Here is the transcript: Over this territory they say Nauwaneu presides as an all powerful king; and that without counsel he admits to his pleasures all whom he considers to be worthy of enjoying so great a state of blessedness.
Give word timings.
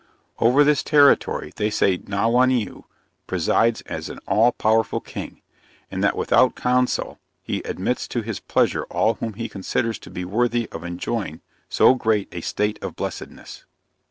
Over 0.39 0.63
this 0.63 0.81
territory 0.81 1.51
they 1.57 1.69
say 1.69 1.99
Nauwaneu 1.99 2.85
presides 3.27 3.81
as 3.81 4.09
an 4.09 4.17
all 4.27 4.51
powerful 4.51 4.99
king; 4.99 5.43
and 5.91 6.03
that 6.03 6.17
without 6.17 6.55
counsel 6.55 7.19
he 7.43 7.61
admits 7.65 8.07
to 8.07 8.23
his 8.23 8.39
pleasures 8.39 8.85
all 8.89 9.13
whom 9.19 9.33
he 9.33 9.47
considers 9.47 9.99
to 9.99 10.09
be 10.09 10.25
worthy 10.25 10.67
of 10.71 10.83
enjoying 10.83 11.41
so 11.69 11.93
great 11.93 12.29
a 12.31 12.41
state 12.41 12.81
of 12.83 12.95
blessedness. 12.95 13.65